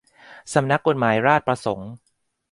[0.53, 1.89] สำนักกฎหมายราษฏรประสงค์